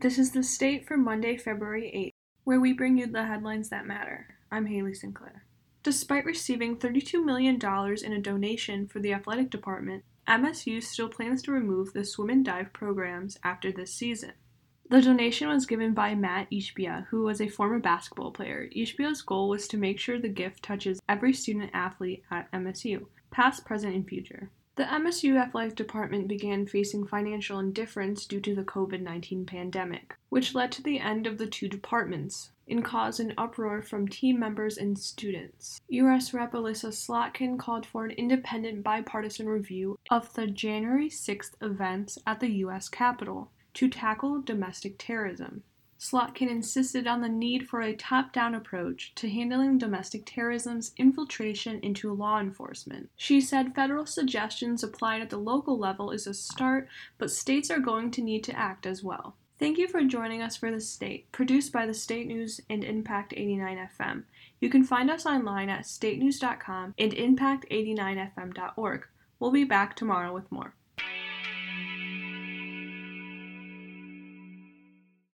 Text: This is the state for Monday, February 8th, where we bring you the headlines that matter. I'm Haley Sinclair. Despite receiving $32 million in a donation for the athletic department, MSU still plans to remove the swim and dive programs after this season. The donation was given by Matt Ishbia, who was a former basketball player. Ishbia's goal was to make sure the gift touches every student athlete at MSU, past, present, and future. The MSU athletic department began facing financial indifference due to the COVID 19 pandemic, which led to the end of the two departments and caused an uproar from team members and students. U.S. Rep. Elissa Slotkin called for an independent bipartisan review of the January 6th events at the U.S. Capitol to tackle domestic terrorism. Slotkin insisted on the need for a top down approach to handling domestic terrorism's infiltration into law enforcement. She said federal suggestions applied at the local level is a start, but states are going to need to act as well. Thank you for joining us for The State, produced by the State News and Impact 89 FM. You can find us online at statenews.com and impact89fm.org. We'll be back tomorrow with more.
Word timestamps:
This 0.00 0.18
is 0.18 0.30
the 0.30 0.42
state 0.42 0.86
for 0.86 0.96
Monday, 0.96 1.36
February 1.36 1.92
8th, 1.94 2.14
where 2.44 2.58
we 2.58 2.72
bring 2.72 2.96
you 2.96 3.06
the 3.06 3.26
headlines 3.26 3.68
that 3.68 3.86
matter. 3.86 4.28
I'm 4.50 4.64
Haley 4.64 4.94
Sinclair. 4.94 5.44
Despite 5.82 6.24
receiving 6.24 6.78
$32 6.78 7.22
million 7.22 7.56
in 7.56 8.12
a 8.14 8.18
donation 8.18 8.86
for 8.86 8.98
the 8.98 9.12
athletic 9.12 9.50
department, 9.50 10.04
MSU 10.26 10.82
still 10.82 11.10
plans 11.10 11.42
to 11.42 11.52
remove 11.52 11.92
the 11.92 12.06
swim 12.06 12.30
and 12.30 12.42
dive 12.42 12.72
programs 12.72 13.36
after 13.44 13.70
this 13.70 13.92
season. 13.92 14.32
The 14.88 15.02
donation 15.02 15.48
was 15.48 15.66
given 15.66 15.92
by 15.92 16.14
Matt 16.14 16.50
Ishbia, 16.50 17.08
who 17.08 17.24
was 17.24 17.42
a 17.42 17.48
former 17.48 17.78
basketball 17.78 18.30
player. 18.30 18.70
Ishbia's 18.74 19.20
goal 19.20 19.50
was 19.50 19.68
to 19.68 19.76
make 19.76 20.00
sure 20.00 20.18
the 20.18 20.30
gift 20.30 20.62
touches 20.62 20.98
every 21.10 21.34
student 21.34 21.72
athlete 21.74 22.22
at 22.30 22.50
MSU, 22.52 23.04
past, 23.30 23.66
present, 23.66 23.94
and 23.94 24.08
future. 24.08 24.48
The 24.80 24.86
MSU 24.86 25.36
athletic 25.36 25.76
department 25.76 26.26
began 26.26 26.64
facing 26.64 27.06
financial 27.06 27.58
indifference 27.58 28.24
due 28.24 28.40
to 28.40 28.54
the 28.54 28.64
COVID 28.64 29.02
19 29.02 29.44
pandemic, 29.44 30.16
which 30.30 30.54
led 30.54 30.72
to 30.72 30.82
the 30.82 30.98
end 30.98 31.26
of 31.26 31.36
the 31.36 31.46
two 31.46 31.68
departments 31.68 32.52
and 32.66 32.82
caused 32.82 33.20
an 33.20 33.34
uproar 33.36 33.82
from 33.82 34.08
team 34.08 34.40
members 34.40 34.78
and 34.78 34.98
students. 34.98 35.82
U.S. 35.88 36.32
Rep. 36.32 36.54
Elissa 36.54 36.92
Slotkin 36.92 37.58
called 37.58 37.84
for 37.84 38.06
an 38.06 38.12
independent 38.12 38.82
bipartisan 38.82 39.50
review 39.50 39.98
of 40.10 40.32
the 40.32 40.46
January 40.46 41.10
6th 41.10 41.56
events 41.60 42.16
at 42.26 42.40
the 42.40 42.50
U.S. 42.64 42.88
Capitol 42.88 43.50
to 43.74 43.90
tackle 43.90 44.40
domestic 44.40 44.96
terrorism. 44.96 45.62
Slotkin 46.00 46.48
insisted 46.48 47.06
on 47.06 47.20
the 47.20 47.28
need 47.28 47.68
for 47.68 47.82
a 47.82 47.94
top 47.94 48.32
down 48.32 48.54
approach 48.54 49.14
to 49.16 49.28
handling 49.28 49.76
domestic 49.76 50.24
terrorism's 50.24 50.92
infiltration 50.96 51.78
into 51.80 52.14
law 52.14 52.40
enforcement. 52.40 53.10
She 53.16 53.38
said 53.42 53.74
federal 53.74 54.06
suggestions 54.06 54.82
applied 54.82 55.20
at 55.20 55.28
the 55.28 55.36
local 55.36 55.76
level 55.78 56.10
is 56.10 56.26
a 56.26 56.32
start, 56.32 56.88
but 57.18 57.30
states 57.30 57.70
are 57.70 57.80
going 57.80 58.10
to 58.12 58.22
need 58.22 58.42
to 58.44 58.58
act 58.58 58.86
as 58.86 59.04
well. 59.04 59.36
Thank 59.58 59.76
you 59.76 59.88
for 59.88 60.02
joining 60.02 60.40
us 60.40 60.56
for 60.56 60.70
The 60.70 60.80
State, 60.80 61.30
produced 61.32 61.70
by 61.70 61.84
the 61.84 61.92
State 61.92 62.26
News 62.26 62.62
and 62.70 62.82
Impact 62.82 63.34
89 63.36 63.90
FM. 64.00 64.22
You 64.58 64.70
can 64.70 64.84
find 64.84 65.10
us 65.10 65.26
online 65.26 65.68
at 65.68 65.84
statenews.com 65.84 66.94
and 66.98 67.12
impact89fm.org. 67.12 69.06
We'll 69.38 69.50
be 69.50 69.64
back 69.64 69.96
tomorrow 69.96 70.32
with 70.32 70.50
more. 70.50 70.72